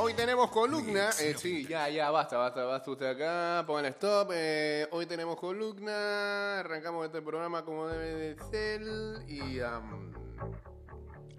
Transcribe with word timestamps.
Hoy 0.00 0.14
tenemos 0.14 0.50
columna. 0.50 1.10
Eh, 1.20 1.34
sí, 1.36 1.66
ya, 1.66 1.88
ya, 1.88 2.10
basta, 2.10 2.36
basta, 2.38 2.64
basta 2.64 2.90
usted 2.90 3.06
acá. 3.06 3.64
Pongan 3.66 3.86
stop. 3.86 4.30
Eh, 4.32 4.86
hoy 4.92 5.06
tenemos 5.06 5.36
columna. 5.36 6.60
Arrancamos 6.60 7.06
este 7.06 7.20
programa 7.20 7.64
como 7.64 7.88
debe 7.88 8.34
de 8.34 8.36
ser. 8.50 9.28
Y 9.28 9.60
am, 9.60 10.12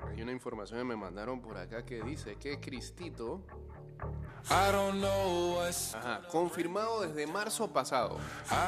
hay 0.08 0.22
una 0.22 0.34
información 0.34 0.80
que 0.80 0.86
me 0.86 0.98
mandaron 0.98 1.42
por 1.42 1.58
acá 1.58 1.86
que 1.86 2.02
dice 2.02 2.36
que 2.36 2.60
Cristito. 2.60 3.42
Ajá, 5.96 6.22
confirmado 6.30 7.02
desde 7.02 7.28
marzo 7.28 7.72
pasado. 7.72 8.18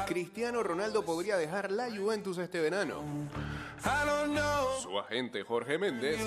Cristiano 0.06 0.62
Ronaldo 0.62 1.04
podría 1.04 1.36
dejar 1.36 1.70
la 1.70 1.90
Juventus 1.94 2.38
este 2.38 2.60
verano. 2.60 3.02
Su 4.80 4.81
agente 5.04 5.42
Jorge 5.42 5.78
Méndez 5.78 6.20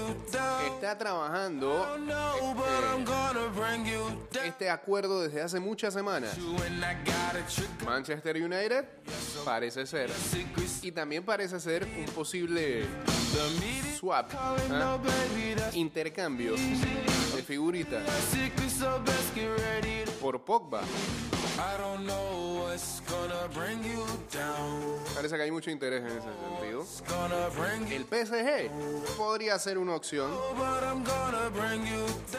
está 0.74 0.98
trabajando 0.98 1.86
este, 4.32 4.48
este 4.48 4.70
acuerdo 4.70 5.22
desde 5.22 5.42
hace 5.42 5.60
muchas 5.60 5.94
semanas. 5.94 6.38
Manchester 7.86 8.36
United 8.38 8.86
parece 9.44 9.86
ser. 9.86 10.10
Y 10.82 10.92
también 10.92 11.24
parece 11.24 11.60
ser 11.60 11.84
un 11.84 12.06
posible 12.14 12.86
swap, 14.00 14.32
¿ah? 14.34 14.98
intercambio 15.74 16.56
de 16.56 17.44
figuritas 17.44 18.04
por 20.22 20.44
Pogba. 20.44 20.82
Parece 25.26 25.38
que 25.38 25.44
hay 25.44 25.52
mucho 25.52 25.72
interés 25.72 26.02
en 26.02 26.08
ese 26.20 26.20
sentido. 26.22 26.86
El 27.90 28.04
PSG 28.04 29.18
podría 29.18 29.58
ser 29.58 29.80
una 29.80 29.96
opción. 29.96 30.30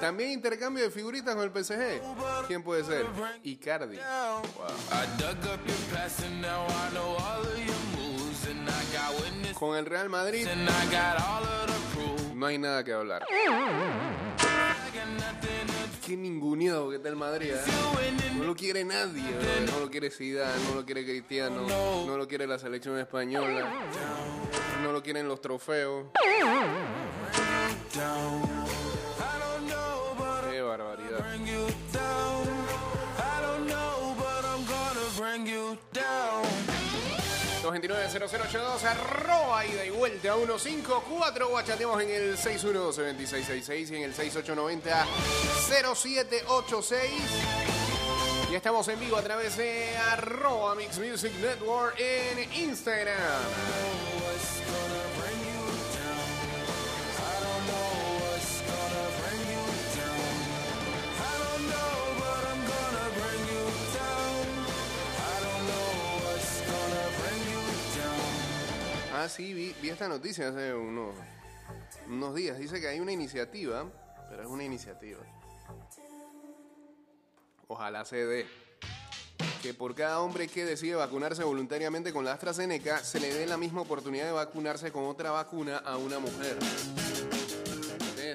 También 0.00 0.30
intercambio 0.30 0.84
de 0.84 0.90
figuritas 0.92 1.34
con 1.34 1.42
el 1.42 1.50
PSG. 1.50 2.00
¿Quién 2.46 2.62
puede 2.62 2.84
ser? 2.84 3.04
Icardi. 3.42 3.98
Con 9.58 9.76
el 9.76 9.86
Real 9.86 10.08
Madrid 10.08 10.46
no 12.34 12.46
hay 12.46 12.58
nada 12.58 12.84
que 12.84 12.92
hablar. 12.92 13.26
Qué 16.06 16.16
ninguneado 16.16 16.88
que 16.88 16.96
está 16.96 17.08
el 17.08 17.16
Madrid. 17.16 17.50
¿eh? 17.50 18.34
No 18.38 18.44
lo 18.44 18.54
quiere 18.54 18.84
nadie. 18.84 19.24
No 19.72 19.80
lo 19.80 19.90
quiere 19.90 20.08
Zidane, 20.08 20.52
no 20.68 20.76
lo 20.76 20.86
quiere 20.86 21.04
Cristiano, 21.04 21.66
no 22.06 22.16
lo 22.16 22.28
quiere 22.28 22.46
la 22.46 22.60
selección 22.60 22.96
española, 22.96 23.68
no 24.84 24.92
lo 24.92 25.02
quieren 25.02 25.26
los 25.26 25.40
trofeos. 25.40 26.06
229-0082, 37.66 38.84
arroba 38.84 39.66
ida 39.66 39.84
y 39.84 39.90
vuelta 39.90 40.34
154. 40.34 41.48
Guachateamos 41.48 42.00
en 42.02 42.10
el 42.10 42.36
612-2666 42.36 43.90
y 43.90 43.96
en 43.96 44.02
el 44.04 44.14
6890-0786. 44.14 46.96
Y 48.50 48.54
estamos 48.54 48.86
en 48.86 49.00
vivo 49.00 49.16
a 49.16 49.22
través 49.22 49.56
de 49.56 49.96
arroba 49.96 50.76
Mix 50.76 50.98
Music 50.98 51.32
Network 51.40 51.98
en 51.98 52.52
Instagram. 52.62 53.16
Ah, 69.18 69.30
sí, 69.30 69.54
vi, 69.54 69.88
esta 69.88 70.08
noticia 70.08 70.48
hace 70.48 70.74
unos, 70.74 71.14
unos 72.06 72.34
días. 72.34 72.58
Dice 72.58 72.78
que 72.82 72.88
hay 72.88 73.00
una 73.00 73.12
iniciativa, 73.12 73.86
pero 74.28 74.42
es 74.42 74.48
una 74.48 74.62
iniciativa. 74.62 75.20
Ojalá 77.66 78.04
se 78.04 78.26
dé. 78.26 78.46
Que 79.62 79.72
por 79.72 79.94
cada 79.94 80.20
hombre 80.20 80.48
que 80.48 80.66
decide 80.66 80.96
vacunarse 80.96 81.42
voluntariamente 81.44 82.12
con 82.12 82.26
la 82.26 82.34
AstraZeneca, 82.34 82.98
se 82.98 83.18
le 83.18 83.32
dé 83.32 83.46
la 83.46 83.56
misma 83.56 83.80
oportunidad 83.80 84.26
de 84.26 84.32
vacunarse 84.32 84.92
con 84.92 85.04
otra 85.04 85.30
vacuna 85.30 85.78
a 85.78 85.96
una 85.96 86.18
mujer. 86.18 86.58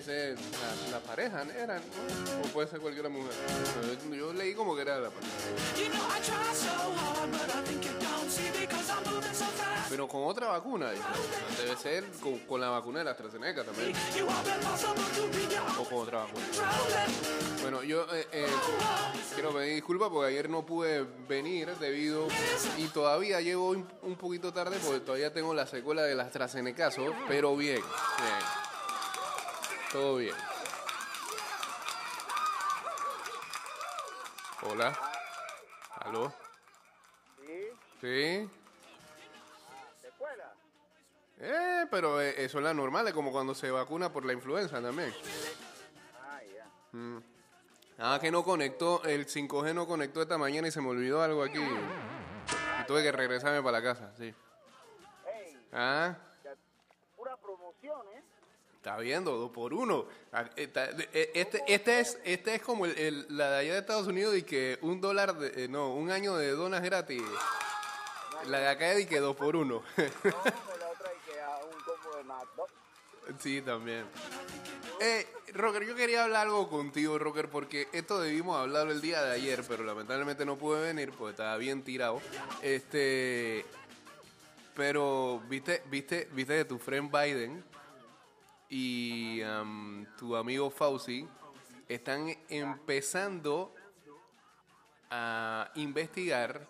Ser 0.02 0.36
la, 0.36 0.94
la 0.94 1.00
pareja, 1.02 1.44
¿era? 1.56 1.75
¿no? 1.75 2.41
O 2.44 2.52
puede 2.53 2.68
ser 2.68 2.80
cualquier 2.80 3.08
mujer. 3.08 3.34
Yo, 4.09 4.16
yo 4.16 4.34
leí 4.34 4.56
como 4.56 4.75
que 4.75 4.81
era 4.81 5.00
la 5.00 5.12
pareja. 5.12 5.31
Pero 10.01 10.09
con 10.12 10.23
otra 10.23 10.47
vacuna, 10.47 10.89
dice. 10.89 11.03
debe 11.62 11.78
ser 11.78 12.03
con, 12.23 12.39
con 12.39 12.59
la 12.59 12.69
vacuna 12.69 12.97
de 13.00 13.06
la 13.06 13.12
AstraZeneca 13.12 13.63
también. 13.63 13.94
O 15.78 15.84
con 15.84 16.00
otra 16.00 16.23
vacuna. 16.23 16.44
Bueno, 17.62 17.84
yo 17.84 18.07
eh, 18.11 18.28
eh, 18.31 18.47
quiero 19.35 19.53
pedir 19.53 19.75
disculpas 19.75 20.09
porque 20.09 20.29
ayer 20.29 20.50
no 20.50 20.66
pude 20.66 21.03
venir 21.28 21.69
debido 21.78 22.28
y 22.79 22.88
todavía 22.88 23.41
llego 23.41 23.69
un, 23.69 24.16
poquito 24.16 24.51
tarde 24.51 24.79
porque 24.84 25.01
todavía 25.01 25.31
tengo 25.31 25.53
la 25.53 25.67
secuela 25.67 26.01
del 26.01 26.19
AstraZeneca, 26.19 26.90
pero 27.28 27.56
bien, 27.56 27.75
bien. 27.75 28.40
Todo 29.91 30.16
bien. 30.16 30.35
Hola. 34.63 35.00
¿Aló? 36.00 36.34
Sí, 37.45 38.47
¿Sí? 38.50 38.60
¿De? 41.41 41.81
Eh, 41.84 41.88
pero 41.90 42.22
eh, 42.22 42.35
eso 42.38 42.57
es 42.59 42.63
la 42.63 42.74
normal, 42.74 43.07
es 43.07 43.13
como 43.13 43.31
cuando 43.31 43.53
se 43.56 43.69
vacuna 43.72 44.12
por 44.12 44.25
la 44.25 44.34
influenza 44.34 44.81
también. 44.81 45.13
Ah, 46.24 46.40
ya. 46.56 46.68
Mm. 46.97 47.24
Ah, 48.00 48.18
que 48.22 48.31
no 48.31 48.44
conectó, 48.44 49.03
el 49.03 49.28
5G 49.28 49.74
no 49.74 49.85
conectó 49.88 50.22
esta 50.22 50.38
mañana 50.38 50.68
y 50.68 50.72
se 50.72 50.81
me 50.81 50.90
olvidó 50.90 51.22
algo 51.22 51.44
aquí. 51.44 51.59
Y 51.59 52.85
tuve 52.88 53.03
que 53.03 53.12
regresarme 53.12 53.62
para 53.62 53.79
la 53.79 53.84
casa, 53.84 54.12
sí. 54.18 54.34
Ah, 55.74 56.16
ya, 56.44 56.53
pura 57.16 57.38
promoción, 57.38 58.02
¿eh? 58.16 58.23
está 58.75 58.97
viendo, 58.97 59.38
dos 59.38 59.52
por 59.52 59.73
uno. 59.73 60.06
Ah, 60.34 60.46
eh, 60.56 60.69
Este, 61.35 61.63
este 61.68 62.00
es, 62.00 62.19
este 62.23 62.56
es 62.56 62.62
como 62.63 62.85
el, 62.88 62.97
el- 62.97 63.25
la 63.38 63.52
de 63.52 63.58
allá 63.59 63.73
de 63.73 63.79
Estados 63.79 64.08
Unidos 64.08 64.35
y 64.35 64.44
que 64.44 64.79
un 64.81 65.00
dólar, 65.00 65.35
de- 65.38 65.66
eh, 65.66 65.68
no, 65.68 65.94
un 65.94 66.09
año 66.12 66.35
de 66.35 66.50
donas 66.52 66.81
gratis. 66.81 67.22
La 68.47 68.59
de 68.59 68.68
acá 68.69 68.91
es 68.94 69.02
y 69.02 69.06
que 69.06 69.19
dos 69.19 69.35
por 69.35 69.56
uno. 69.56 69.75
No, 69.75 69.84
pero 69.96 70.35
la 70.79 70.90
otra 70.90 71.09
hay 71.12 71.18
que 71.31 71.40
a 71.40 71.58
un 71.58 71.79
combo 71.84 72.18
de 72.18 72.23
más. 72.23 72.44
¿no? 72.58 73.31
Sí, 73.41 73.62
también. 73.62 74.06
Eh, 75.00 75.28
Rocker, 75.53 75.84
yo 75.85 75.96
quería 75.96 76.24
hablar 76.24 76.47
algo 76.47 76.69
contigo, 76.69 77.18
Rocker, 77.18 77.50
porque 77.50 77.88
esto 77.91 78.22
debimos 78.22 78.57
hablarlo 78.57 78.91
el 78.91 79.02
día 79.02 79.24
de 79.24 79.31
ayer, 79.31 79.63
pero 79.68 79.84
lamentablemente 79.84 80.46
no 80.46 80.57
pude 80.57 80.81
venir 80.81 81.12
porque 81.12 81.31
estaba 81.31 81.57
bien 81.57 81.84
tirado. 81.84 82.22
Este, 82.62 83.66
pero 84.75 85.41
viste, 85.50 85.81
viste, 85.90 86.29
viste 86.34 86.57
que 86.59 86.66
tu 86.66 86.78
friend 86.78 87.12
Biden 87.12 87.63
y 88.69 89.41
am, 89.41 90.06
tu 90.18 90.35
amigo 90.35 90.69
Fauci 90.69 91.28
están 91.90 92.34
empezando 92.47 93.73
a 95.09 95.72
investigar 95.75 96.68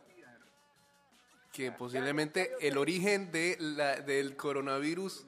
que 1.52 1.72
posiblemente 1.72 2.56
el 2.62 2.78
origen 2.78 3.32
de 3.32 3.58
la, 3.60 3.98
del 3.98 4.36
coronavirus 4.38 5.28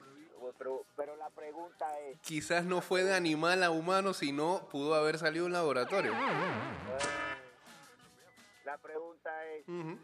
Pero, 0.58 0.84
pero 0.96 1.13
la 1.24 1.30
pregunta 1.30 2.00
es, 2.00 2.18
quizás 2.20 2.64
no 2.66 2.82
fue 2.82 3.02
de 3.02 3.14
animal 3.14 3.62
a 3.62 3.70
humano, 3.70 4.12
sino 4.12 4.68
pudo 4.70 4.94
haber 4.94 5.18
salido 5.18 5.44
de 5.44 5.46
un 5.46 5.52
laboratorio. 5.54 6.12
la 8.64 8.76
pregunta 8.76 9.46
es, 9.46 9.66
Ujú. 9.66 9.98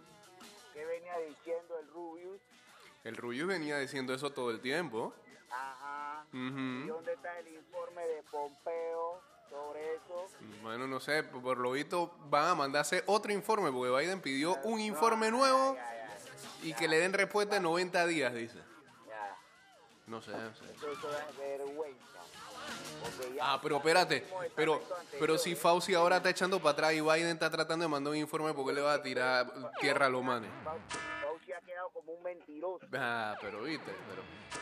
¿qué 0.73 0.85
venía 0.87 1.19
diciendo 1.19 1.79
el 1.79 1.89
Rubius? 1.89 2.41
El 3.05 3.17
Rubius 3.19 3.49
venía 3.49 3.79
diciendo 3.79 4.15
eso 4.15 4.31
todo 4.33 4.51
el 4.51 4.61
tiempo. 4.61 5.13
Ajá. 5.51 6.25
¿Y 6.33 6.37
Ujú. 6.39 6.95
dónde 6.95 7.13
está 7.13 7.39
el 7.39 7.49
informe 7.49 8.07
de 8.07 8.23
Pompeo 8.23 9.21
sobre 9.51 9.97
eso? 9.97 10.27
Bueno, 10.63 10.87
no 10.87 11.01
sé, 11.01 11.23
por 11.23 11.59
lo 11.59 11.73
visto 11.73 12.15
van 12.31 12.47
a 12.47 12.55
mandarse 12.55 13.03
otro 13.07 13.31
informe, 13.31 13.71
porque 13.71 13.95
Biden 13.95 14.23
pidió 14.23 14.57
un 14.63 14.81
informe 14.81 15.31
nuevo 15.31 15.75
Ya, 15.75 15.83
ya, 16.63 16.67
y 16.67 16.73
que 16.73 16.89
le 16.89 16.99
den 16.99 17.13
respuesta 17.13 17.57
en 17.57 17.65
90 17.65 18.07
días, 18.07 18.33
dice. 18.33 18.70
No 20.11 20.21
sé. 20.21 20.33
Eso 20.33 20.91
es 20.91 21.39
vergüenza. 21.39 22.19
Ah, 23.41 23.61
pero 23.63 23.77
espérate, 23.77 24.27
pero, 24.57 24.83
pero 25.21 25.39
si 25.39 25.55
Fauci 25.55 25.95
ahora 25.95 26.17
está 26.17 26.31
echando 26.31 26.59
para 26.59 26.73
atrás 26.73 26.93
y 26.95 27.01
Biden 27.01 27.29
está 27.29 27.49
tratando 27.49 27.85
de 27.85 27.89
mandar 27.89 28.11
un 28.11 28.19
informe 28.19 28.53
porque 28.53 28.73
le 28.73 28.81
va 28.81 28.95
a 28.95 29.03
tirar 29.03 29.47
tierra 29.81 30.07
a 30.07 30.09
los 30.09 30.25
manes. 30.25 30.51
Fauci 31.23 31.53
ha 31.53 31.61
quedado 31.61 31.91
como 31.91 32.13
un 32.13 32.23
mentiroso. 32.25 32.85
Ah, 32.93 33.37
pero 33.41 33.63
viste, 33.63 33.93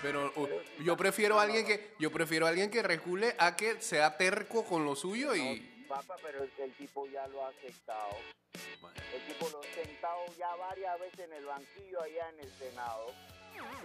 pero, 0.03 0.31
pero 0.37 0.43
uh, 0.43 0.83
yo 0.83 0.97
prefiero 0.99 1.41
a 1.41 1.45
alguien 1.45 1.67
que 1.67 1.95
yo 1.99 2.13
prefiero 2.13 2.45
a 2.45 2.51
alguien 2.51 2.71
que 2.71 2.83
recule 2.83 3.35
a 3.39 3.57
que 3.57 3.81
sea 3.81 4.19
terco 4.19 4.65
con 4.67 4.85
lo 4.85 4.95
suyo 4.95 5.35
y, 5.35 5.61
Papá, 5.89 6.17
pero 6.23 6.43
el, 6.45 6.53
el 6.59 6.75
tipo 6.75 7.07
ya 7.07 7.27
lo 7.29 7.43
ha 7.47 7.49
aceptado. 7.49 8.17
El 8.53 9.27
tipo 9.27 9.49
lo 9.49 9.61
ha 9.61 9.75
sentado 9.75 10.21
ya 10.37 10.55
varias 10.57 11.01
veces 11.01 11.21
en 11.21 11.33
el 11.33 11.47
banquillo 11.47 12.03
allá 12.03 12.29
en 12.29 12.41
el 12.41 12.53
Senado. 12.53 13.07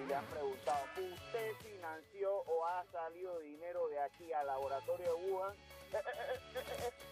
Y 0.01 0.07
le 0.07 0.15
han 0.15 0.25
preguntado, 0.25 0.79
¿usted 0.97 1.51
financió 1.61 2.33
o 2.33 2.65
ha 2.65 2.83
salido 2.91 3.39
dinero 3.39 3.87
de 3.87 3.99
aquí 4.01 4.31
al 4.33 4.47
laboratorio 4.47 5.05
de 5.05 5.13
Wuhan? 5.13 5.53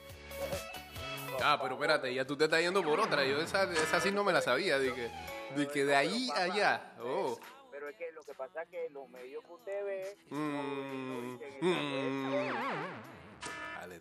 Ah, 1.43 1.57
pero 1.61 1.75
espérate, 1.75 2.13
ya 2.13 2.25
tú 2.25 2.35
te 2.35 2.43
estás 2.45 2.59
yendo 2.59 2.83
por 2.83 2.99
otra. 2.99 3.23
Yo 3.23 3.39
esa, 3.41 3.63
esa 3.63 3.99
sí 3.99 4.11
no 4.11 4.23
me 4.23 4.33
la 4.33 4.41
sabía. 4.41 4.77
De 4.77 4.93
que 4.93 5.09
de, 5.55 5.67
que 5.67 5.85
de 5.85 5.95
ahí 5.95 6.29
a 6.35 6.43
allá. 6.43 6.93
Oh. 7.01 7.39
Pero 7.71 7.89
es 7.89 7.95
que 7.95 8.11
lo 8.11 8.21
que 8.23 8.33
pasa 8.33 8.63
es 8.63 8.69
que 8.69 8.89
los 8.89 9.07
medios 9.09 9.43
que 9.43 9.53
usted 9.53 9.85
ve 9.85 10.17
no, 10.29 10.37
Mm, 10.37 11.01
no 11.11 11.21
dicen 11.31 11.57
mm. 11.61 13.10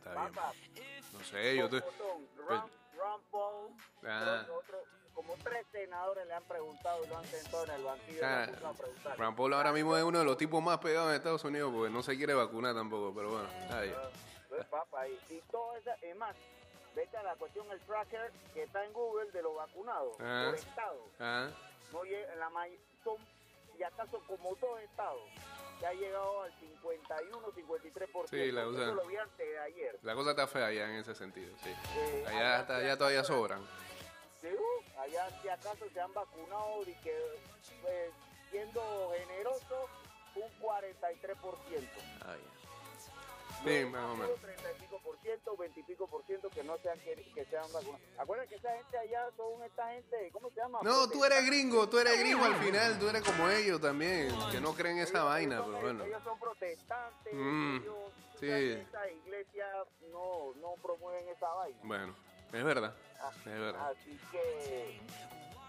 Está 0.04 0.52
bien. 0.52 1.04
No 1.12 1.20
sé, 1.24 1.56
yo 1.56 1.68
te... 1.68 1.82
Paul, 3.30 3.70
Ah. 4.06 4.44
otro- 4.56 4.82
como 5.14 5.34
tres 5.42 5.66
senadores 5.72 6.26
le 6.26 6.34
han 6.34 6.42
preguntado 6.44 7.04
y 7.04 7.08
lo 7.08 7.18
han 7.18 7.24
sentado 7.24 7.64
en 7.64 7.70
el 7.72 7.82
banquillo 7.84 8.20
Ah, 8.24 8.44
a 8.44 9.36
Paul 9.36 9.54
ahora 9.54 9.72
mismo 9.72 9.96
es 9.96 10.02
uno 10.02 10.18
de 10.18 10.24
los 10.24 10.36
tipos 10.36 10.62
más 10.62 10.78
pegados 10.78 11.10
en 11.10 11.16
Estados 11.16 11.44
Unidos 11.44 11.72
porque 11.74 11.90
no 11.92 12.02
se 12.02 12.16
quiere 12.16 12.34
vacunar 12.34 12.74
tampoco, 12.74 13.12
pero 13.14 13.30
bueno. 13.30 13.48
ahí. 13.70 13.94
Pues, 14.48 14.66
papá, 14.66 15.06
y, 15.08 15.12
y 15.30 15.40
todo 15.50 15.76
eso, 15.76 15.90
es 16.02 16.16
más, 16.16 16.34
vete 16.94 17.16
a 17.16 17.22
la 17.22 17.34
cuestión, 17.36 17.70
el 17.70 17.80
tracker 17.80 18.32
que 18.54 18.62
está 18.64 18.84
en 18.84 18.92
Google 18.92 19.30
de 19.30 19.42
los 19.42 19.54
vacunados, 19.56 20.16
Ah. 20.20 20.44
por 20.46 20.54
estado. 20.58 21.04
Ah, 21.20 21.48
No 21.92 22.04
la 22.38 22.50
son, 23.04 23.16
y 23.78 23.82
acaso 23.82 24.20
como 24.26 24.54
dos 24.56 24.80
estados, 24.80 25.20
que 25.80 25.86
ha 25.86 25.92
llegado 25.94 26.42
al 26.42 26.52
51, 26.60 27.52
53%. 27.52 28.28
Sí, 28.28 28.52
la 28.52 28.60
Eso 28.62 28.70
usan. 28.70 28.96
lo 28.96 29.06
vi 29.06 29.16
antes 29.16 29.38
de 29.48 29.58
ayer. 29.58 29.98
la 30.02 30.14
cosa 30.14 30.30
está 30.30 30.46
fea 30.46 30.66
allá 30.66 30.84
en 30.90 30.96
ese 30.96 31.14
sentido, 31.14 31.56
sí. 31.64 31.70
Eh, 31.96 32.24
Allá, 32.28 32.58
hasta 32.60 32.76
allá 32.76 32.96
todavía 32.98 33.24
sobran. 33.24 33.62
Sí, 34.40 34.48
uh, 34.48 35.00
allá 35.00 35.28
si 35.42 35.48
acaso 35.48 35.88
se 35.92 36.00
han 36.00 36.12
vacunado 36.14 36.82
y 36.86 36.94
que, 36.96 37.16
pues, 37.82 38.12
siendo 38.50 39.12
generoso, 39.16 39.88
un 40.36 40.50
43%. 40.60 41.88
Ah, 42.22 42.36
ya. 42.36 42.59
Sí, 43.64 43.84
más 43.86 44.04
o 44.04 44.16
menos. 44.16 44.40
30 44.40 44.70
y 44.70 44.74
pico 44.80 45.00
por 45.02 45.18
ciento, 45.20 45.56
20 45.56 45.80
y 45.80 45.82
pico 45.82 46.06
por 46.06 46.24
ciento 46.24 46.48
que 46.50 46.62
no 46.64 46.76
sean 46.78 46.98
que, 47.00 47.14
que 47.34 47.44
sean 47.46 47.70
vacunados. 47.72 48.00
Acuérdate 48.18 48.48
que 48.48 48.54
esa 48.56 48.72
gente 48.76 48.98
allá 48.98 49.26
son 49.36 49.62
esta 49.62 49.88
gente, 49.92 50.30
¿cómo 50.32 50.48
se 50.50 50.56
llama? 50.56 50.78
No, 50.82 51.08
tú 51.10 51.24
eres 51.24 51.44
gringo, 51.46 51.88
tú 51.88 51.98
eres 51.98 52.18
gringo 52.18 52.44
al 52.44 52.54
final, 52.56 52.98
tú 52.98 53.08
eres 53.08 53.22
como 53.22 53.48
ellos 53.50 53.80
también, 53.80 54.32
que 54.50 54.60
no 54.60 54.74
creen 54.74 54.98
esa 54.98 55.18
Ellos- 55.18 55.24
vaina, 55.26 55.54
ellos 55.56 55.66
pero 55.66 55.78
son- 55.78 55.82
bueno. 55.98 56.04
Ellos 56.04 56.22
son 56.24 56.38
protestantes, 56.38 57.34
Mm, 57.34 57.76
ellos, 57.82 57.96
sí. 58.40 58.48
sabes 58.48 58.76
que 58.76 58.82
esa 58.82 59.10
iglesia 59.10 59.66
no, 60.10 60.54
no 60.56 60.74
promueven 60.82 61.28
esa 61.28 61.48
vaina. 61.48 61.78
Bueno, 61.82 62.14
es 62.52 62.64
verdad, 62.64 62.94
Ah, 63.22 63.30
es 63.36 63.44
verdad. 63.44 63.90
Así 63.90 64.18
que 64.32 64.98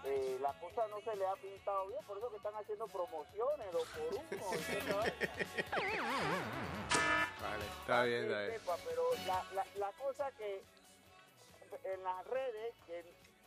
eh, 0.04 0.38
la 0.40 0.52
cosa 0.58 0.88
no 0.88 1.00
se 1.02 1.14
le 1.14 1.24
ha 1.26 1.34
pintado 1.36 1.86
bien, 1.88 2.00
por 2.06 2.16
eso 2.18 2.28
que 2.30 2.36
están 2.36 2.54
haciendo 2.56 2.86
promociones, 2.88 3.70
dos 3.72 3.86
por 3.88 4.14
uno. 4.14 4.22
Vale, 7.42 7.64
está 7.80 8.02
bien, 8.04 8.24
está 8.24 8.40
bien. 8.42 8.60
sepa, 8.60 8.76
pero 8.84 9.02
la, 9.26 9.44
la, 9.54 9.66
la 9.76 9.92
cosa 9.92 10.30
que 10.32 10.62
en 11.84 12.04
las 12.04 12.26
redes 12.26 12.74
que- 12.86 13.04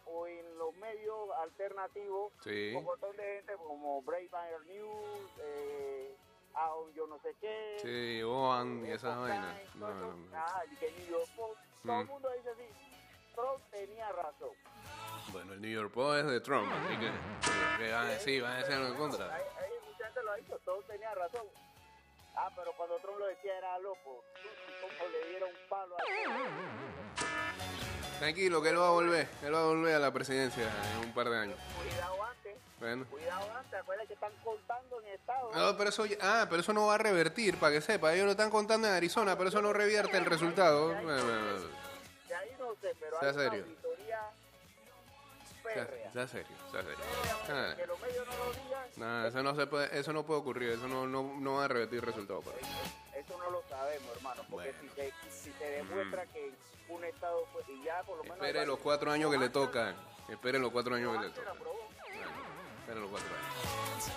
o 0.08 0.28
en 0.28 0.58
los 0.60 0.76
medios 0.76 1.30
alternativos, 1.42 2.32
Sí. 2.44 2.74
un 2.76 2.84
montón 2.84 3.16
de 3.18 3.24
gente 3.24 3.54
como 3.56 4.02
Brave 4.04 4.30
Fire 4.30 4.62
News, 4.68 5.32
eh, 5.40 6.16
Aon 6.54 6.94
yo 6.94 7.08
no 7.08 7.20
sé 7.20 7.36
qué, 7.42 7.78
Sí, 7.82 8.22
Oan 8.24 8.86
y 8.86 8.92
esas 8.92 9.14
Epoch 9.16 9.28
vainas. 9.28 9.76
No, 9.76 9.94
no, 9.94 10.14
no. 10.14 10.38
ah, 10.38 10.64
y 10.72 10.76
que 10.76 10.92
New 10.92 11.08
York 11.10 11.30
Post, 11.36 11.60
todo 11.84 12.00
el 12.00 12.06
Mm. 12.06 12.10
mundo 12.10 12.30
dice 12.38 12.50
así, 12.52 12.64
Trump 13.36 13.62
tenía 13.72 14.12
razón. 14.12 14.52
Bueno, 15.32 15.54
el 15.54 15.62
New 15.62 15.72
York 15.72 15.92
Post 15.92 16.20
es 16.20 16.26
de 16.28 16.40
Trump, 16.42 16.72
así 16.72 16.98
que, 16.98 17.84
que 17.84 17.92
van 17.92 18.06
a 18.06 18.10
decir, 18.10 18.42
van 18.44 18.52
a 18.54 18.58
decir 18.60 18.74
en 18.76 18.96
contra. 18.96 19.34
Ahí, 19.36 19.44
ahí 19.60 19.72
mucha 19.86 20.06
gente 20.06 20.24
lo 20.24 20.32
ha 20.32 20.36
dicho, 20.36 20.60
Trump 20.64 20.86
tenía 20.88 21.14
razón. 21.16 21.48
Ah, 22.38 22.50
pero 22.56 22.74
cuando 22.76 22.98
Trump 22.98 23.18
lo 23.20 23.28
decía 23.28 23.58
era 23.58 23.80
loco. 23.80 24.24
Como 24.82 25.10
le 25.10 25.30
dieron 25.30 25.50
un 25.50 25.70
palo 25.70 25.96
a 25.96 26.02
Tranquilo, 28.20 28.62
que 28.62 28.70
él 28.70 28.80
va 28.80 28.88
a 28.88 28.92
volver, 28.92 29.28
él 29.44 29.54
va 29.54 29.60
a 29.60 29.66
volver 29.66 29.96
a 29.96 30.00
la 30.00 30.12
presidencia 30.12 30.64
en 30.94 31.06
un 31.08 31.14
par 31.14 31.30
de 31.30 31.38
años. 31.38 31.58
Cuidado 31.78 32.24
antes. 32.24 32.56
Bueno. 32.80 33.06
Cuidado 33.10 33.52
antes, 33.58 33.74
acuérdate 33.80 34.08
que 34.08 34.14
están 34.14 34.32
contando 34.44 35.02
en 35.02 35.08
Estado. 35.10 35.52
No, 35.54 35.78
pero 35.78 35.90
eso, 35.90 36.06
ah, 36.22 36.46
pero 36.50 36.62
eso 36.62 36.72
no 36.74 36.88
va 36.88 36.96
a 36.96 36.98
revertir, 36.98 37.58
para 37.58 37.74
que 37.74 37.82
sepa. 37.82 38.14
Ellos 38.14 38.26
lo 38.26 38.32
están 38.32 38.50
contando 38.50 38.88
en 38.88 38.94
Arizona, 38.94 39.38
pero 39.38 39.50
eso 39.50 39.62
no 39.62 39.74
revierte 39.74 40.18
el 40.18 40.26
resultado. 40.26 40.90
De 40.90 42.36
ahí 42.36 42.56
no 42.58 42.74
sé, 42.82 42.94
pero 43.00 43.20
Sea 43.20 43.34
serio. 43.34 43.66
Sea, 45.74 46.28
serio, 46.28 46.56
sea 46.72 46.82
serio. 46.84 46.98
Ah, 47.50 47.74
Que 47.76 47.88
los 47.88 48.00
medios 48.00 48.26
no 48.28 48.38
lo 48.38 48.52
digan, 48.54 48.90
no, 48.98 49.28
eso 49.28 49.44
no 49.44 49.56
se 49.56 49.68
puede, 49.68 50.00
eso 50.00 50.14
no 50.14 50.26
puede 50.26 50.40
ocurrir, 50.40 50.70
eso 50.72 50.88
no, 50.88 51.06
no, 51.08 51.36
no 51.40 51.56
va 51.56 51.66
a 51.66 51.68
revertir 51.68 52.00
el 52.00 52.06
resultado. 52.06 52.42
Para 52.42 52.58
eso. 52.58 52.68
eso 53.16 53.38
no 53.38 53.50
lo 53.50 53.62
sabemos, 53.70 54.16
hermano. 54.16 54.44
Porque 54.50 54.72
Bueno. 54.72 54.90
si, 54.96 55.02
se, 55.02 55.14
si 55.30 55.52
se 55.52 55.66
demuestra 55.72 56.26
que 56.28 56.54
un 56.90 57.04
Estado 57.04 57.46
fue, 57.52 57.64
y 57.74 57.84
ya 57.84 58.02
por 58.04 58.18
lo 58.18 58.24
menos... 58.24 58.38
Espere 58.38 58.66
los 58.66 58.80
cuatro 58.80 59.12
años 59.12 59.32
que 59.32 59.38
le 59.38 59.50
tocan. 59.50 59.96
Espere 60.30 60.60
los 60.60 60.72
cuatro 60.72 60.96
años 60.96 61.18
que 61.18 61.24
le 61.28 61.30
tocan. 61.34 61.54
espere 62.80 63.00
los 63.00 63.10
cuatro 63.10 63.30
años. 63.36 64.12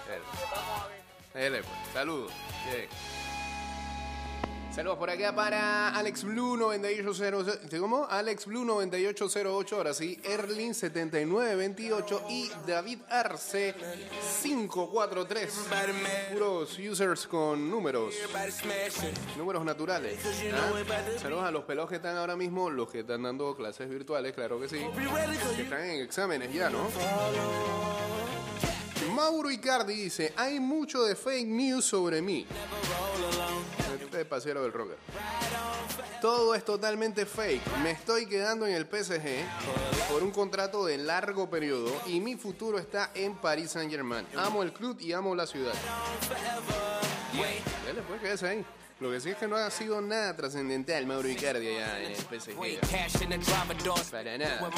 Dele. 1.34 1.62
Pues. 1.62 1.92
Saludos. 1.92 2.32
Bien. 2.70 2.88
Saludos 4.74 4.98
por 4.98 5.10
acá 5.10 5.34
para 5.34 5.88
Alex 5.88 6.22
Blue 6.22 6.56
9808. 6.56 7.80
¿Cómo? 7.80 8.06
Alex 8.08 8.46
Blue 8.46 8.64
9808. 8.64 9.76
Ahora 9.76 9.92
sí. 9.92 10.20
Erlin 10.22 10.72
7928 10.74 12.22
y 12.28 12.48
David 12.66 12.98
Arce 13.08 13.74
543. 14.42 15.52
Puros 16.32 16.78
users 16.78 17.26
con 17.26 17.68
números. 17.68 18.14
Números 19.36 19.64
naturales. 19.64 20.20
¿ah? 20.54 21.18
Saludos 21.20 21.44
a 21.44 21.50
los 21.50 21.64
pelos 21.64 21.88
que 21.88 21.96
están 21.96 22.16
ahora 22.16 22.36
mismo, 22.36 22.70
los 22.70 22.88
que 22.88 23.00
están 23.00 23.24
dando 23.24 23.56
clases 23.56 23.88
virtuales, 23.88 24.32
claro 24.32 24.60
que 24.60 24.68
sí. 24.68 24.78
Que 25.56 25.62
están 25.62 25.82
en 25.82 26.02
exámenes 26.02 26.52
ya, 26.52 26.70
¿no? 26.70 26.88
Mauro 29.12 29.50
Icardi 29.50 29.94
dice, 29.94 30.32
hay 30.36 30.60
mucho 30.60 31.02
de 31.02 31.16
fake 31.16 31.48
news 31.48 31.84
sobre 31.84 32.22
mí. 32.22 32.46
Este 34.18 34.28
pasero 34.28 34.64
del 34.64 34.72
rocker. 34.72 34.96
Todo 36.20 36.52
es 36.56 36.64
totalmente 36.64 37.24
fake. 37.24 37.62
Me 37.84 37.92
estoy 37.92 38.26
quedando 38.26 38.66
en 38.66 38.74
el 38.74 38.84
PSG 38.84 39.46
por 40.10 40.24
un 40.24 40.32
contrato 40.32 40.84
de 40.84 40.98
largo 40.98 41.48
periodo 41.48 41.88
y 42.04 42.18
mi 42.18 42.34
futuro 42.34 42.80
está 42.80 43.12
en 43.14 43.36
Paris 43.36 43.70
Saint 43.70 43.88
Germain. 43.88 44.26
Amo 44.34 44.64
el 44.64 44.72
club 44.72 44.98
y 44.98 45.12
amo 45.12 45.36
la 45.36 45.46
ciudad. 45.46 45.72
Dale, 47.86 48.02
pues 48.08 48.20
quédese 48.20 48.48
ahí. 48.48 48.66
Lo 49.00 49.12
que 49.12 49.20
sí 49.20 49.30
es 49.30 49.36
que 49.36 49.46
no 49.46 49.54
ha 49.56 49.70
sido 49.70 50.00
nada 50.00 50.34
trascendental 50.34 51.06
Mauro 51.06 51.28
Icardi 51.28 51.68
allá 51.68 52.00
en 52.00 52.12
el 52.12 52.16
PSG. 52.16 52.56
Para 54.10 54.36
nada. 54.36 54.68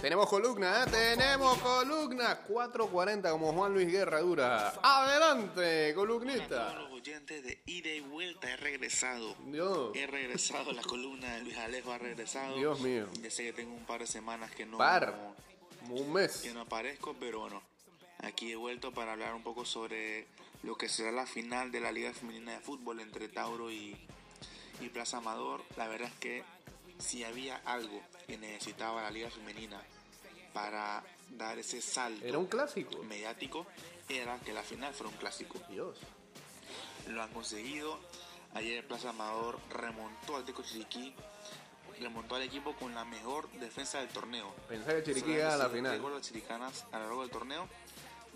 Tenemos 0.00 0.28
columna, 0.28 0.82
¿eh? 0.82 0.90
tenemos 0.90 1.58
columna 1.58 2.38
440 2.38 3.30
como 3.30 3.52
Juan 3.52 3.72
Luis 3.72 3.86
Guerra 3.86 4.20
dura. 4.20 4.74
Adelante, 4.82 5.94
columnista. 5.94 6.76
oyentes 6.90 7.44
de 7.44 7.62
ida 7.66 7.90
y 7.90 8.00
vuelta 8.00 8.50
he 8.50 8.56
regresado. 8.56 9.36
Dios, 9.46 9.90
He 9.94 10.08
regresado, 10.08 10.72
la 10.72 10.82
columna 10.82 11.34
de 11.34 11.42
Luis 11.42 11.56
Alejo 11.56 11.92
ha 11.92 11.98
regresado. 11.98 12.56
Dios 12.56 12.80
mío. 12.80 13.06
Ya 13.22 13.30
sé 13.30 13.44
que 13.44 13.52
tengo 13.52 13.72
un 13.72 13.84
par 13.86 14.00
de 14.00 14.08
semanas 14.08 14.50
que 14.50 14.66
no, 14.66 14.76
Par. 14.76 15.14
Un 15.88 16.12
mes. 16.12 16.38
que 16.38 16.52
no 16.52 16.62
aparezco, 16.62 17.14
pero 17.20 17.40
bueno, 17.40 17.62
aquí 18.22 18.50
he 18.50 18.56
vuelto 18.56 18.92
para 18.92 19.12
hablar 19.12 19.34
un 19.34 19.44
poco 19.44 19.64
sobre 19.64 20.26
lo 20.66 20.76
que 20.76 20.88
será 20.88 21.12
la 21.12 21.26
final 21.26 21.70
de 21.70 21.78
la 21.80 21.92
Liga 21.92 22.12
Femenina 22.12 22.52
de 22.52 22.60
Fútbol 22.60 22.98
entre 22.98 23.28
Tauro 23.28 23.70
y, 23.70 23.96
y 24.80 24.88
Plaza 24.88 25.18
Amador. 25.18 25.62
La 25.76 25.86
verdad 25.86 26.08
es 26.08 26.18
que 26.18 26.44
si 26.98 27.22
había 27.22 27.56
algo 27.64 28.02
que 28.26 28.36
necesitaba 28.36 29.00
la 29.00 29.10
Liga 29.10 29.30
Femenina 29.30 29.80
para 30.52 31.04
dar 31.30 31.58
ese 31.58 31.80
salto 31.80 32.24
Era 32.26 32.38
un 32.38 32.46
clásico. 32.46 33.00
mediático, 33.04 33.64
era 34.08 34.38
que 34.40 34.52
la 34.52 34.62
final 34.64 34.92
fuera 34.92 35.12
un 35.12 35.18
clásico. 35.18 35.60
Dios. 35.70 35.98
lo 37.08 37.22
han 37.22 37.32
conseguido. 37.32 38.00
Ayer 38.54 38.84
Plaza 38.88 39.10
Amador 39.10 39.60
remontó 39.70 40.36
al 40.36 40.44
Teco 40.44 40.62
Chiriquí, 40.64 41.14
remontó 42.00 42.34
al 42.34 42.42
equipo 42.42 42.74
con 42.74 42.92
la 42.92 43.04
mejor 43.04 43.48
defensa 43.52 43.98
del 44.00 44.08
torneo. 44.08 44.52
Pensaba 44.68 44.96
que 44.96 45.04
Chiriquí 45.04 45.38
a 45.38 45.56
la 45.56 45.68
final. 45.68 46.00
goles 46.00 46.26
chiricanas 46.26 46.86
a 46.90 46.98
lo 46.98 47.04
largo 47.04 47.20
del 47.22 47.30
torneo 47.30 47.68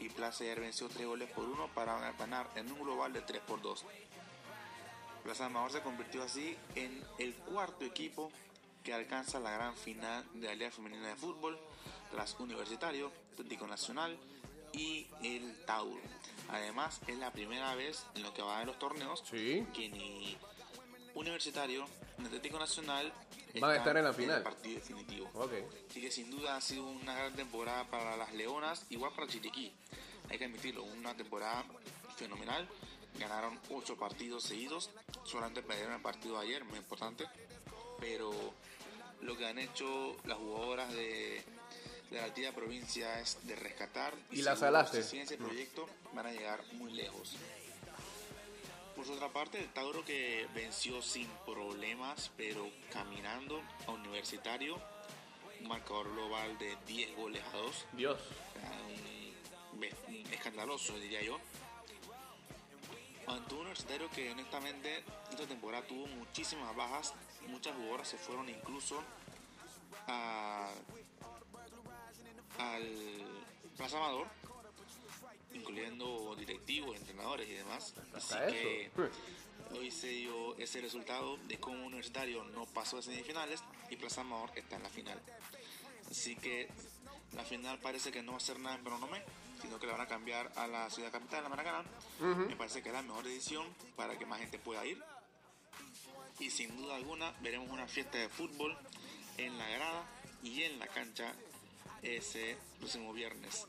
y 0.00 0.08
Plaza 0.08 0.44
ayer 0.44 0.60
venció 0.60 0.88
3 0.88 1.06
goles 1.06 1.30
por 1.30 1.44
1 1.44 1.68
para 1.74 2.12
ganar 2.18 2.48
en 2.56 2.70
un 2.72 2.80
global 2.80 3.12
de 3.12 3.20
3 3.20 3.40
por 3.42 3.60
2. 3.62 3.84
Plaza 5.22 5.46
Amador 5.46 5.70
se 5.70 5.82
convirtió 5.82 6.22
así 6.22 6.56
en 6.74 7.02
el 7.18 7.34
cuarto 7.34 7.84
equipo 7.84 8.32
que 8.82 8.94
alcanza 8.94 9.38
la 9.38 9.50
gran 9.50 9.76
final 9.76 10.24
de 10.34 10.46
la 10.48 10.54
Liga 10.54 10.70
Femenina 10.70 11.08
de 11.08 11.16
Fútbol 11.16 11.58
tras 12.10 12.34
Universitario, 12.40 13.12
Atlético 13.32 13.66
Nacional 13.66 14.16
y 14.72 15.06
el 15.22 15.64
Tauro. 15.66 16.00
Además, 16.48 17.00
es 17.06 17.18
la 17.18 17.30
primera 17.32 17.74
vez 17.74 18.06
en 18.14 18.22
lo 18.22 18.32
que 18.32 18.42
va 18.42 18.60
de 18.60 18.66
los 18.66 18.78
torneos 18.78 19.22
Sí. 19.30 19.66
que 19.74 19.88
ni 19.90 20.36
Universitario 21.14 21.86
y 22.18 22.24
Atlético 22.24 22.58
Nacional 22.58 23.12
Van 23.58 23.70
a 23.70 23.76
estar 23.76 23.96
en 23.96 24.04
la 24.04 24.12
final. 24.12 24.38
el 24.38 24.42
partido 24.42 24.74
definitivo. 24.76 25.30
Ok. 25.34 25.52
Así 25.88 26.00
que 26.00 26.10
sin 26.10 26.30
duda 26.30 26.56
ha 26.56 26.60
sido 26.60 26.84
una 26.86 27.14
gran 27.14 27.34
temporada 27.34 27.84
para 27.90 28.16
las 28.16 28.32
Leonas, 28.34 28.86
igual 28.90 29.12
para 29.14 29.26
Chiriquí. 29.26 29.72
Hay 30.28 30.38
que 30.38 30.44
admitirlo, 30.44 30.84
una 30.84 31.16
temporada 31.16 31.64
fenomenal. 32.16 32.68
Ganaron 33.18 33.58
ocho 33.70 33.96
partidos 33.96 34.44
seguidos, 34.44 34.90
solamente 35.24 35.62
perdieron 35.62 35.94
el 35.94 36.00
partido 36.00 36.38
de 36.38 36.46
ayer, 36.46 36.64
muy 36.64 36.78
importante. 36.78 37.26
Pero 37.98 38.30
lo 39.22 39.36
que 39.36 39.46
han 39.46 39.58
hecho 39.58 40.16
las 40.24 40.38
jugadoras 40.38 40.92
de, 40.92 41.42
de 42.10 42.16
la 42.16 42.24
altiva 42.24 42.52
provincia 42.52 43.20
es 43.20 43.38
de 43.46 43.56
rescatar. 43.56 44.14
Y 44.30 44.42
la 44.42 44.52
seguro, 44.54 44.56
salaste. 44.60 45.02
Si 45.02 45.08
siguen 45.10 45.26
ese 45.26 45.36
proyecto, 45.36 45.88
van 46.14 46.26
a 46.26 46.32
llegar 46.32 46.62
muy 46.74 46.92
lejos. 46.92 47.36
Por 49.00 49.06
su 49.06 49.14
otra 49.14 49.32
parte, 49.32 49.58
el 49.58 49.72
Tauro 49.72 50.04
que 50.04 50.46
venció 50.54 51.00
sin 51.00 51.26
problemas, 51.46 52.30
pero 52.36 52.68
caminando 52.92 53.62
a 53.86 53.92
Universitario, 53.92 54.78
un 55.58 55.68
marcador 55.68 56.12
global 56.12 56.58
de 56.58 56.76
10 56.86 57.16
goles 57.16 57.42
a 57.50 57.56
2, 57.56 57.86
Dios. 57.94 58.20
escandaloso 60.30 60.98
diría 60.98 61.22
yo. 61.22 61.40
Ante 63.26 63.54
un 63.54 63.60
Universitario 63.60 64.10
que 64.10 64.32
honestamente 64.32 65.02
esta 65.30 65.46
temporada 65.46 65.86
tuvo 65.86 66.06
muchísimas 66.06 66.76
bajas, 66.76 67.14
muchas 67.48 67.74
jugadoras 67.76 68.06
se 68.06 68.18
fueron 68.18 68.50
incluso 68.50 69.02
a, 70.08 70.74
al 72.58 72.86
Plaza 73.78 73.96
Amador, 73.96 74.26
incluyendo 75.70 76.34
directivos, 76.36 76.96
entrenadores 76.96 77.48
y 77.48 77.52
demás. 77.52 77.94
Así 78.14 78.34
Hasta 78.34 78.46
que 78.48 78.86
eso. 78.86 79.10
Hoy 79.72 79.90
se 79.90 80.08
dio 80.08 80.56
ese 80.58 80.80
resultado 80.80 81.36
de 81.46 81.58
cómo 81.58 81.86
Universitario 81.86 82.42
no 82.44 82.66
pasó 82.66 82.98
a 82.98 83.02
semifinales 83.02 83.62
y 83.88 83.96
Plaza 83.96 84.22
Amador 84.22 84.50
está 84.56 84.76
en 84.76 84.82
la 84.82 84.90
final. 84.90 85.20
Así 86.10 86.34
que 86.34 86.68
la 87.34 87.44
final 87.44 87.78
parece 87.78 88.10
que 88.10 88.22
no 88.22 88.32
va 88.32 88.38
a 88.38 88.40
ser 88.40 88.58
nada 88.58 88.76
en 88.76 88.82
Pronomé, 88.82 89.22
sino 89.62 89.78
que 89.78 89.86
la 89.86 89.92
van 89.92 90.00
a 90.02 90.08
cambiar 90.08 90.50
a 90.56 90.66
la 90.66 90.90
ciudad 90.90 91.12
capital, 91.12 91.44
la 91.44 91.48
Maracaná. 91.48 91.84
Me 92.20 92.56
parece 92.56 92.82
que 92.82 92.88
es 92.88 92.94
la 92.94 93.02
mejor 93.02 93.24
decisión 93.24 93.64
para 93.94 94.18
que 94.18 94.26
más 94.26 94.40
gente 94.40 94.58
pueda 94.58 94.84
ir. 94.84 95.00
Y 96.40 96.50
sin 96.50 96.76
duda 96.76 96.96
alguna 96.96 97.32
veremos 97.40 97.70
una 97.70 97.86
fiesta 97.86 98.18
de 98.18 98.28
fútbol 98.28 98.76
en 99.36 99.56
la 99.56 99.68
grada 99.68 100.04
y 100.42 100.64
en 100.64 100.80
la 100.80 100.88
cancha 100.88 101.32
ese 102.02 102.56
próximo 102.80 103.12
viernes. 103.12 103.66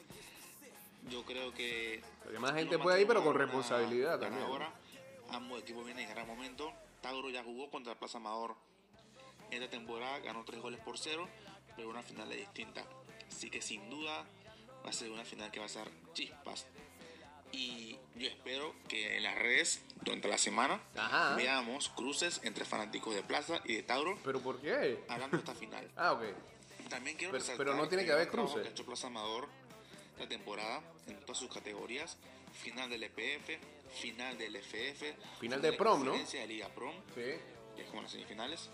Yo 1.10 1.24
creo 1.26 1.54
que 1.54 2.02
Para 2.20 2.32
que 2.32 2.40
más 2.40 2.54
gente 2.54 2.78
pueda 2.78 3.00
ir, 3.00 3.08
pero 3.08 3.24
con 3.24 3.36
responsabilidad 3.36 4.20
también. 4.20 4.42
ganadora. 4.44 4.74
Ambos 5.30 5.62
equipos 5.62 5.86
vienen 5.86 6.08
en 6.08 6.14
gran 6.14 6.28
momento. 6.28 6.72
Tauro 7.02 7.30
ya 7.30 7.44
jugó 7.44 7.70
contra 7.72 7.96
Plaza 7.96 8.18
Amador 8.20 8.56
esta 9.50 9.70
temporada, 9.70 10.20
ganó 10.20 10.44
tres 10.46 10.62
goles 10.62 10.80
por 10.82 10.98
cero, 10.98 11.28
pero 11.76 11.90
una 11.90 12.04
final 12.04 12.32
es 12.32 12.40
distinta. 12.40 12.86
Así 13.28 13.50
que 13.50 13.62
sin 13.62 13.90
duda 13.90 14.26
va 14.86 14.90
a 14.90 14.94
ser 14.94 15.10
una 15.12 15.26
final 15.26 15.52
que 15.52 15.60
va 15.60 15.66
a 15.66 15.70
ser 15.70 15.90
chispas. 16.14 16.68
Y 17.54 17.98
yo 18.16 18.28
espero 18.30 18.74
que 18.88 19.18
en 19.18 19.24
las 19.24 19.36
redes, 19.38 19.84
durante 20.04 20.30
la 20.30 20.38
semana, 20.38 20.80
Ajá. 20.96 21.36
veamos 21.36 21.90
cruces 21.90 22.40
entre 22.44 22.64
fanáticos 22.64 23.14
de 23.14 23.24
Plaza 23.24 23.62
y 23.66 23.76
de 23.76 23.84
Tauro 23.84 24.18
¿Pero 24.24 24.40
por 24.40 24.62
qué? 24.62 25.04
hablando 25.10 25.36
de 25.38 25.42
esta 25.42 25.56
final. 25.56 25.90
Ah, 25.98 26.14
ok. 26.14 26.22
También 26.90 27.18
quiero 27.18 27.32
Pero- 27.34 27.42
resaltar 27.44 27.58
pero 27.66 27.76
no 27.78 27.88
tiene 27.90 28.04
el 28.04 28.08
que 28.08 28.14
haber 28.14 28.26
gran 28.28 28.32
trabajo 28.34 28.54
cruce. 28.54 28.64
que 28.64 28.70
ha 28.70 28.72
hecho 28.72 28.86
Plaza 28.86 29.08
Amador 29.08 29.50
esta 30.14 30.28
temporada 30.28 30.82
en 31.08 31.20
todas 31.22 31.38
sus 31.38 31.50
categorías. 31.54 32.18
Final 32.54 32.90
del 32.90 33.04
EPF, 33.04 33.60
final 34.02 34.38
del 34.38 34.56
FF, 34.58 35.16
Final 35.40 35.62
de 35.62 35.74
prom, 35.74 36.04
¿no? 36.06 36.14
de 36.18 36.48
Liga 36.48 36.68
Prom, 36.70 36.94
Sí. 37.16 37.22
que 37.76 37.82
es 37.84 37.88
como 37.90 38.02
las 38.02 38.12
semifinales. 38.12 38.70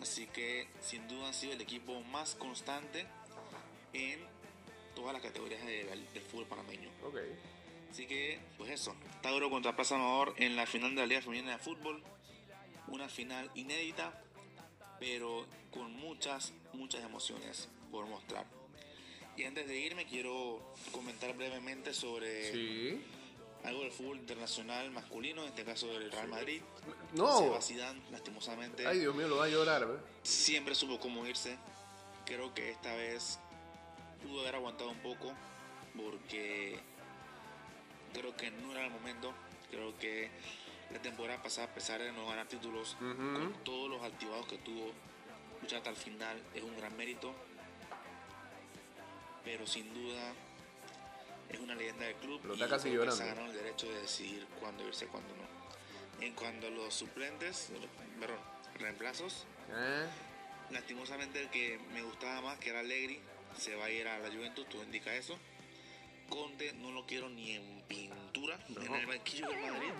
Así 0.00 0.26
que 0.28 0.68
sin 0.80 1.06
duda 1.08 1.28
han 1.28 1.34
sido 1.34 1.52
el 1.52 1.60
equipo 1.60 2.00
más 2.04 2.34
constante 2.36 3.06
en 3.92 4.20
todas 4.94 5.12
las 5.12 5.22
categorías 5.22 5.64
de- 5.66 5.84
del 5.84 6.22
fútbol 6.22 6.46
panameño. 6.46 6.90
Así 7.90 8.06
que, 8.06 8.38
pues 8.56 8.70
eso, 8.70 8.94
Tauro 9.22 9.50
contra 9.50 9.74
Plaza 9.74 9.96
Amador 9.96 10.34
en 10.38 10.56
la 10.56 10.66
final 10.66 10.90
de 10.94 11.00
la 11.02 11.06
Liga 11.06 11.20
Femenina 11.22 11.52
de 11.52 11.58
Fútbol. 11.58 12.02
Una 12.86 13.08
final 13.08 13.50
inédita, 13.54 14.22
pero 15.00 15.46
con 15.70 15.92
muchas, 15.94 16.52
muchas 16.72 17.02
emociones 17.02 17.68
por 17.90 18.06
mostrar. 18.06 18.46
Y 19.38 19.44
antes 19.44 19.68
de 19.68 19.78
irme, 19.78 20.04
quiero 20.04 20.60
comentar 20.90 21.32
brevemente 21.36 21.94
sobre 21.94 22.50
Sí. 22.52 23.00
algo 23.62 23.82
del 23.82 23.92
fútbol 23.92 24.16
internacional 24.18 24.90
masculino, 24.90 25.42
en 25.42 25.48
este 25.50 25.64
caso 25.64 25.86
del 25.86 26.10
Real 26.10 26.26
Madrid. 26.26 26.60
No. 27.14 27.38
Seba 27.38 27.62
Zidane, 27.62 28.00
lastimosamente, 28.10 28.84
Ay, 28.84 28.98
Dios 28.98 29.14
mío, 29.14 29.28
lo 29.28 29.36
va 29.36 29.44
a 29.44 29.48
llorar, 29.48 29.86
¿ves? 29.86 30.00
siempre 30.24 30.74
supo 30.74 30.98
cómo 30.98 31.24
irse. 31.24 31.56
Creo 32.26 32.52
que 32.52 32.70
esta 32.70 32.92
vez 32.96 33.38
pudo 34.24 34.40
haber 34.40 34.56
aguantado 34.56 34.90
un 34.90 34.98
poco 34.98 35.32
porque 35.96 36.80
creo 38.12 38.36
que 38.36 38.50
no 38.50 38.72
era 38.72 38.86
el 38.86 38.90
momento. 38.90 39.32
Creo 39.70 39.96
que 39.98 40.30
la 40.92 41.00
temporada 41.00 41.40
pasada, 41.42 41.68
a 41.68 41.74
pesar 41.74 42.02
de 42.02 42.10
no 42.10 42.26
ganar 42.26 42.48
títulos, 42.48 42.96
con 42.98 43.54
todos 43.62 43.88
los 43.88 44.02
activados 44.02 44.46
que 44.48 44.58
tuvo, 44.58 44.92
luchar 45.62 45.78
hasta 45.78 45.90
el 45.90 45.96
final 45.96 46.42
es 46.54 46.62
un 46.64 46.76
gran 46.76 46.96
mérito. 46.96 47.32
Pero 49.48 49.66
sin 49.66 49.94
duda 49.94 50.34
es 51.48 51.58
una 51.58 51.74
leyenda 51.74 52.04
del 52.04 52.16
club. 52.16 52.44
Lo 52.44 52.52
y 52.54 52.56
está 52.62 52.68
casi 52.68 52.90
que 52.90 52.90
se 52.90 52.96
llorando. 52.96 53.24
ganó 53.24 53.46
el 53.46 53.54
derecho 53.54 53.88
de 53.88 54.02
decidir 54.02 54.46
cuándo 54.60 54.86
irse 54.86 55.06
cuándo 55.06 55.34
no. 55.36 56.22
En 56.22 56.34
cuanto 56.34 56.66
a 56.66 56.70
los 56.70 56.92
suplentes, 56.92 57.70
perdón, 58.20 58.36
reemplazos, 58.78 59.46
¿Eh? 59.70 60.06
Lastimosamente 60.70 61.40
el 61.40 61.48
que 61.48 61.78
me 61.94 62.02
gustaba 62.02 62.42
más, 62.42 62.58
que 62.58 62.68
era 62.68 62.80
Allegri, 62.80 63.20
se 63.56 63.74
va 63.74 63.86
a 63.86 63.90
ir 63.90 64.06
a 64.06 64.18
la 64.18 64.28
Juventus, 64.28 64.68
todo 64.68 64.82
indica 64.84 65.14
eso. 65.14 65.38
Conte 66.28 66.74
no 66.74 66.90
lo 66.90 67.06
quiero 67.06 67.30
ni 67.30 67.52
en 67.52 67.82
pintura 67.88 68.58
en 68.68 68.94
el 68.94 69.06
banquillo 69.06 69.48
del 69.48 69.60
Madrid. 69.62 69.92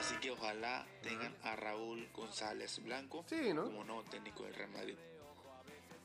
Así 0.00 0.14
que 0.16 0.30
ojalá 0.30 0.86
tengan 1.02 1.36
a 1.42 1.56
Raúl 1.56 2.08
González 2.14 2.82
Blanco 2.82 3.22
Sí, 3.28 3.52
¿no? 3.52 3.64
como 3.64 3.84
nuevo 3.84 4.02
técnico 4.04 4.44
del 4.44 4.54
Real 4.54 4.70
Madrid. 4.70 4.96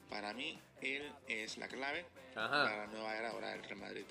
Para 0.10 0.34
mí, 0.34 0.60
él 0.82 1.12
es 1.28 1.58
la 1.58 1.68
clave 1.68 2.06
Ajá. 2.36 2.50
para 2.64 2.78
la 2.78 2.88
nueva 2.88 3.16
era 3.18 3.30
ahora 3.30 3.50
del 3.50 3.64
Real 3.64 3.78
Madrid. 3.78 4.06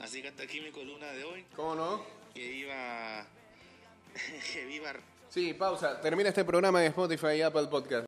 Así 0.00 0.22
que 0.22 0.28
hasta 0.28 0.44
aquí 0.44 0.60
mi 0.60 0.70
columna 0.70 1.10
de 1.12 1.24
hoy. 1.24 1.44
¿Cómo 1.56 1.74
no? 1.74 2.04
Que 2.34 2.48
viva. 2.48 3.26
que 4.52 4.64
viva 4.66 4.92
Sí, 5.28 5.52
pausa. 5.52 6.00
Termina 6.00 6.30
este 6.30 6.44
programa 6.44 6.80
en 6.82 6.88
Spotify 6.88 7.34
y 7.36 7.42
Apple 7.42 7.66
Podcast. 7.66 7.92